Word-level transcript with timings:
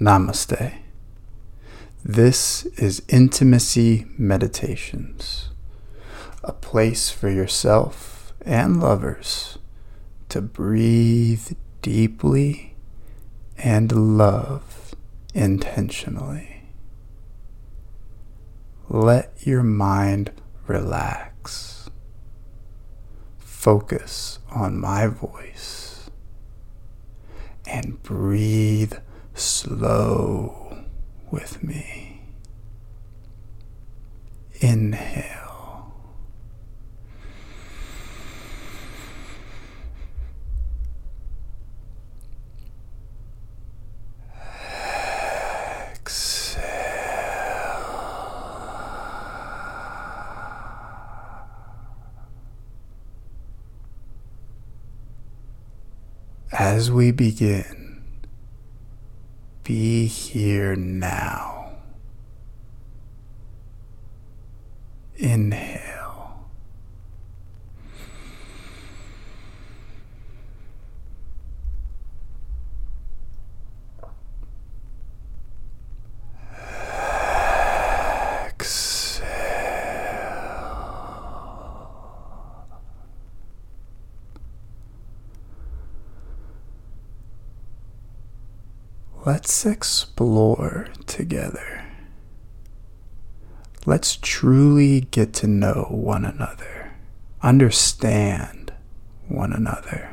Namaste. 0.00 0.78
This 2.04 2.66
is 2.76 3.02
Intimacy 3.08 4.06
Meditations, 4.16 5.50
a 6.44 6.52
place 6.52 7.10
for 7.10 7.28
yourself 7.28 8.32
and 8.42 8.80
lovers 8.80 9.58
to 10.28 10.40
breathe 10.40 11.50
deeply 11.82 12.76
and 13.56 14.16
love 14.16 14.94
intentionally. 15.34 16.62
Let 18.88 19.32
your 19.40 19.64
mind 19.64 20.30
relax. 20.68 21.90
Focus 23.36 24.38
on 24.48 24.78
my 24.78 25.08
voice 25.08 26.08
and 27.66 28.00
breathe 28.04 28.92
slow 29.38 30.76
with 31.30 31.62
me. 31.62 32.20
Inhale. 34.60 35.92
Exhale. 45.92 46.64
As 56.52 56.90
we 56.90 57.12
begin, 57.12 57.87
be 59.68 60.06
here 60.06 60.74
now. 60.76 61.37
Let's 89.28 89.66
explore 89.66 90.88
together. 91.04 91.84
Let's 93.84 94.16
truly 94.16 95.02
get 95.02 95.34
to 95.34 95.46
know 95.46 95.86
one 95.90 96.24
another, 96.24 96.94
understand 97.42 98.72
one 99.28 99.52
another. 99.52 100.08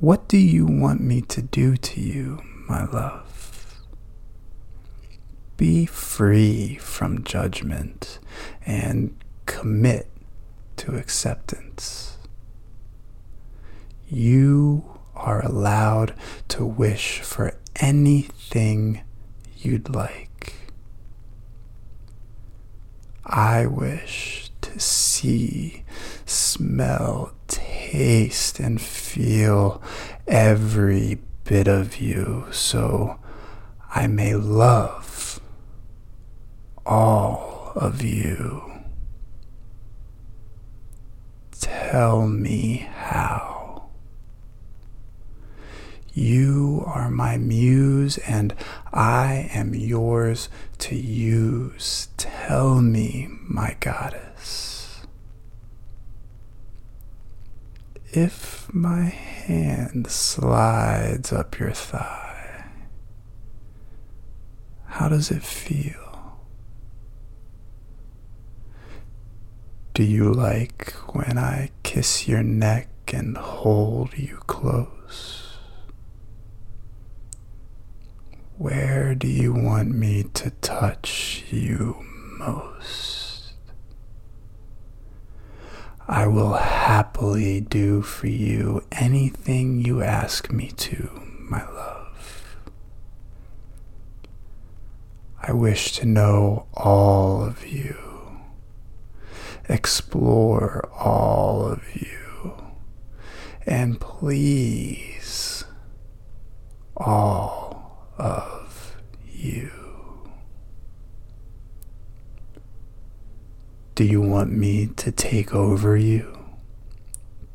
What 0.00 0.26
do 0.26 0.38
you 0.38 0.66
want 0.66 1.00
me 1.00 1.20
to 1.20 1.40
do 1.40 1.76
to 1.76 2.00
you, 2.00 2.42
my 2.68 2.84
love? 2.84 3.78
Be 5.56 5.86
free 5.86 6.78
from 6.78 7.22
judgment 7.22 8.18
and 8.66 9.16
commit 9.46 10.08
to 10.78 10.96
acceptance. 10.96 12.18
You 14.08 14.95
are 15.16 15.44
allowed 15.44 16.14
to 16.48 16.64
wish 16.64 17.20
for 17.20 17.54
anything 17.76 19.02
you'd 19.58 19.94
like. 19.94 20.54
I 23.24 23.66
wish 23.66 24.50
to 24.60 24.78
see, 24.78 25.84
smell, 26.24 27.32
taste, 27.48 28.60
and 28.60 28.80
feel 28.80 29.82
every 30.28 31.18
bit 31.44 31.66
of 31.66 31.96
you 31.98 32.46
so 32.50 33.18
I 33.94 34.06
may 34.06 34.34
love 34.34 35.40
all 36.84 37.72
of 37.74 38.02
you. 38.02 38.62
Tell 41.52 42.28
me 42.28 42.88
how. 42.94 43.35
You 46.18 46.82
are 46.86 47.10
my 47.10 47.36
muse, 47.36 48.16
and 48.16 48.54
I 48.90 49.50
am 49.52 49.74
yours 49.74 50.48
to 50.78 50.96
use. 50.96 52.08
Tell 52.16 52.80
me, 52.80 53.28
my 53.42 53.76
goddess. 53.80 55.02
If 58.12 58.72
my 58.72 59.02
hand 59.02 60.10
slides 60.10 61.34
up 61.34 61.58
your 61.58 61.72
thigh, 61.72 62.64
how 64.86 65.10
does 65.10 65.30
it 65.30 65.42
feel? 65.42 66.38
Do 69.92 70.02
you 70.02 70.32
like 70.32 70.92
when 71.12 71.36
I 71.36 71.72
kiss 71.82 72.26
your 72.26 72.42
neck 72.42 72.88
and 73.12 73.36
hold 73.36 74.16
you 74.16 74.38
close? 74.46 75.45
Where 78.58 79.14
do 79.14 79.28
you 79.28 79.52
want 79.52 79.94
me 79.94 80.22
to 80.32 80.48
touch 80.62 81.44
you 81.50 82.02
most? 82.38 83.52
I 86.08 86.26
will 86.26 86.54
happily 86.54 87.60
do 87.60 88.00
for 88.00 88.28
you 88.28 88.82
anything 88.92 89.84
you 89.84 90.02
ask 90.02 90.50
me 90.50 90.68
to, 90.68 91.20
my 91.38 91.68
love. 91.70 92.56
I 95.42 95.52
wish 95.52 95.92
to 95.98 96.06
know 96.06 96.66
all 96.72 97.44
of 97.44 97.66
you, 97.66 98.38
explore 99.68 100.88
all 100.94 101.66
of 101.66 101.94
you, 101.94 102.54
and 103.66 104.00
please, 104.00 105.64
all 106.96 107.66
of 108.18 108.96
you. 109.30 109.70
Do 113.96 114.04
you 114.04 114.20
want 114.20 114.52
me 114.52 114.88
to 114.88 115.10
take 115.10 115.54
over 115.54 115.96
you, 115.96 116.38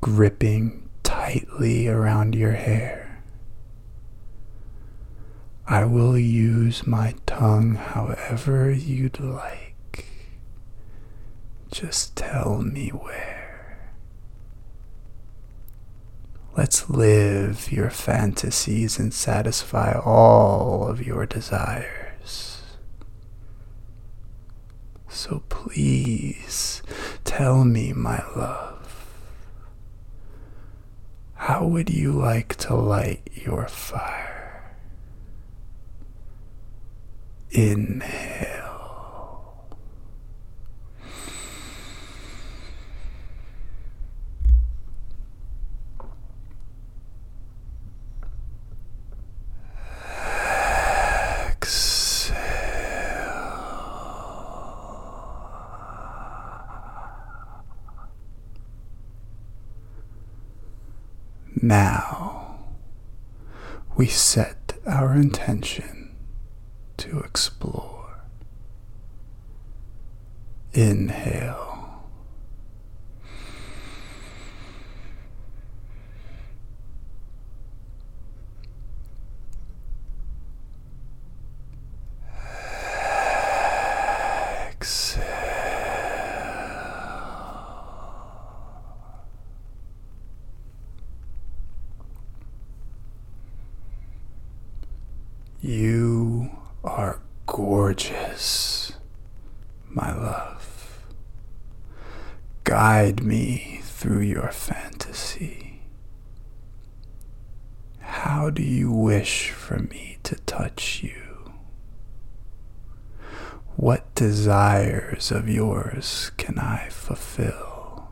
gripping 0.00 0.88
tightly 1.02 1.88
around 1.88 2.34
your 2.34 2.52
hair? 2.52 3.22
I 5.66 5.84
will 5.84 6.16
use 6.16 6.86
my 6.86 7.16
tongue 7.26 7.74
however 7.74 8.70
you'd 8.70 9.20
like. 9.20 10.06
Just 11.70 12.16
tell 12.16 12.62
me 12.62 12.88
where. 12.88 13.78
Let's 16.56 16.88
live 16.88 17.70
your 17.70 17.90
fantasies 17.90 18.98
and 18.98 19.12
satisfy 19.12 20.00
all 20.02 20.88
of 20.88 21.06
your 21.06 21.26
desires. 21.26 22.01
So 25.14 25.42
please 25.50 26.82
tell 27.22 27.64
me, 27.64 27.92
my 27.92 28.24
love, 28.34 29.06
how 31.34 31.66
would 31.66 31.90
you 31.90 32.12
like 32.12 32.56
to 32.56 32.74
light 32.74 33.28
your 33.34 33.68
fire? 33.68 34.74
Inhale. 37.50 38.51
Now 61.64 62.58
we 63.96 64.06
set 64.08 64.72
our 64.84 65.14
intention 65.14 66.16
to 66.96 67.20
explore. 67.20 68.24
Inhale. 70.72 71.71
You 95.64 96.50
are 96.82 97.20
gorgeous, 97.46 98.94
my 99.88 100.12
love. 100.12 100.98
Guide 102.64 103.22
me 103.22 103.78
through 103.84 104.22
your 104.22 104.50
fantasy. 104.50 105.82
How 108.00 108.50
do 108.50 108.60
you 108.60 108.90
wish 108.90 109.52
for 109.52 109.78
me 109.78 110.18
to 110.24 110.34
touch 110.46 111.04
you? 111.04 111.52
What 113.76 114.12
desires 114.16 115.30
of 115.30 115.48
yours 115.48 116.32
can 116.38 116.58
I 116.58 116.88
fulfill? 116.88 118.08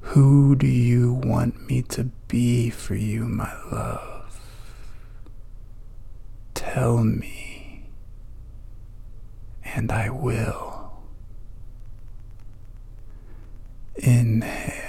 Who 0.00 0.56
do 0.56 0.66
you 0.66 1.12
want 1.12 1.68
me 1.68 1.82
to 1.82 2.04
be 2.28 2.70
for 2.70 2.94
you, 2.94 3.24
my 3.26 3.52
love? 3.70 4.11
Tell 6.72 7.04
me, 7.04 7.82
and 9.62 9.92
I 9.92 10.08
will. 10.08 10.90
Inhale. 13.96 14.81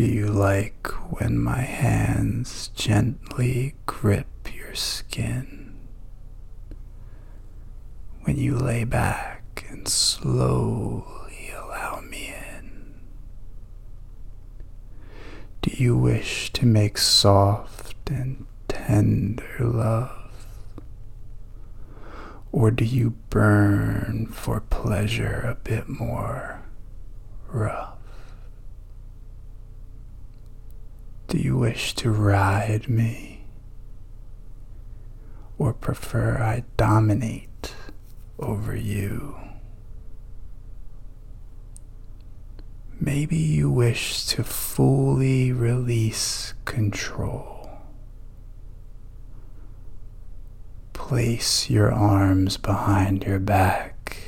Do 0.00 0.06
you 0.06 0.28
like 0.28 0.86
when 1.12 1.36
my 1.36 1.60
hands 1.60 2.68
gently 2.68 3.74
grip 3.84 4.48
your 4.50 4.74
skin? 4.74 5.76
When 8.22 8.38
you 8.38 8.56
lay 8.56 8.84
back 8.84 9.66
and 9.68 9.86
slowly 9.86 11.52
allow 11.54 12.00
me 12.00 12.34
in? 12.34 12.94
Do 15.60 15.70
you 15.70 15.98
wish 15.98 16.50
to 16.54 16.64
make 16.64 16.96
soft 16.96 18.08
and 18.08 18.46
tender 18.68 19.58
love? 19.60 20.46
Or 22.52 22.70
do 22.70 22.86
you 22.86 23.16
burn 23.28 24.28
for 24.32 24.60
pleasure 24.60 25.44
a 25.46 25.62
bit 25.62 25.90
more 25.90 26.62
rough? 27.48 27.89
Do 31.30 31.38
you 31.38 31.56
wish 31.56 31.94
to 31.94 32.10
ride 32.10 32.88
me? 32.88 33.44
Or 35.58 35.72
prefer 35.72 36.36
I 36.38 36.64
dominate 36.76 37.72
over 38.40 38.74
you? 38.74 39.36
Maybe 42.98 43.36
you 43.36 43.70
wish 43.70 44.26
to 44.26 44.42
fully 44.42 45.52
release 45.52 46.54
control. 46.64 47.70
Place 50.94 51.70
your 51.70 51.92
arms 51.92 52.56
behind 52.56 53.22
your 53.22 53.38
back 53.38 54.18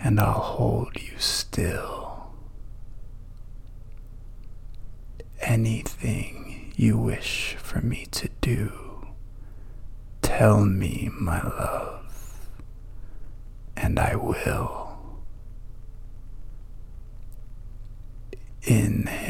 and 0.00 0.18
I'll 0.18 0.32
hold 0.32 1.00
you 1.00 1.16
still. 1.18 1.97
Anything 5.40 6.72
you 6.76 6.98
wish 6.98 7.56
for 7.58 7.80
me 7.80 8.06
to 8.10 8.28
do, 8.40 9.06
tell 10.20 10.64
me, 10.64 11.10
my 11.12 11.40
love, 11.42 12.48
and 13.76 13.98
I 13.98 14.16
will. 14.16 14.98
Inhale. 18.62 19.27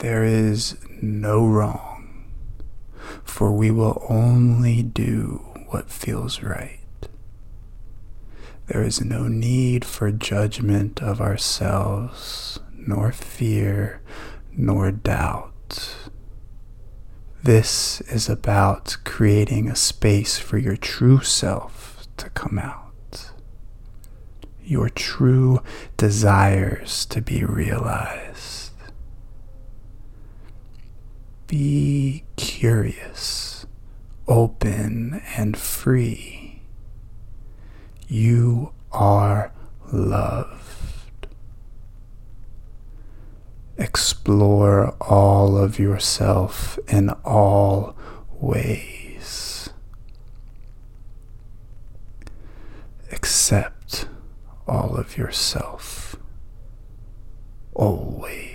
There 0.00 0.24
is 0.24 0.78
no 1.02 1.46
wrong, 1.46 2.24
for 3.22 3.52
we 3.52 3.70
will 3.70 4.02
only 4.08 4.82
do 4.82 5.44
what 5.68 5.90
feels 5.90 6.42
right. 6.42 6.78
There 8.68 8.82
is 8.82 9.04
no 9.04 9.28
need 9.28 9.84
for 9.84 10.10
judgment 10.10 11.02
of 11.02 11.20
ourselves, 11.20 12.58
nor 12.72 13.12
fear, 13.12 14.00
nor 14.56 14.90
doubt. 14.90 15.94
This 17.42 18.00
is 18.00 18.26
about 18.26 18.96
creating 19.04 19.68
a 19.68 19.76
space 19.76 20.38
for 20.38 20.56
your 20.56 20.78
true 20.78 21.20
self 21.20 22.06
to 22.16 22.30
come 22.30 22.58
out, 22.58 23.32
your 24.64 24.88
true 24.88 25.62
desires 25.98 27.04
to 27.04 27.20
be 27.20 27.44
realized. 27.44 28.69
Be 31.50 32.22
curious, 32.36 33.66
open, 34.28 35.20
and 35.36 35.56
free. 35.56 36.62
You 38.06 38.72
are 38.92 39.52
loved. 39.90 41.26
Explore 43.76 44.94
all 45.00 45.58
of 45.58 45.80
yourself 45.80 46.78
in 46.86 47.10
all 47.24 47.96
ways. 48.30 49.70
Accept 53.10 54.06
all 54.68 54.94
of 54.96 55.16
yourself 55.18 56.14
always. 57.74 58.49